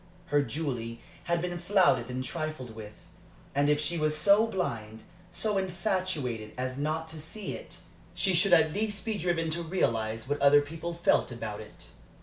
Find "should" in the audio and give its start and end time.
8.33-8.51